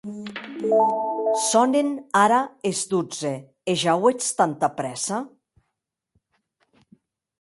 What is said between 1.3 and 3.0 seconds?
Sonen ara es